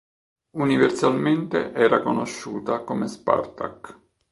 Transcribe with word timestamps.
Universalmente 0.57 1.73
era 1.73 2.01
conosciuta 2.01 2.79
come 2.79 3.07
Spartak. 3.07 3.99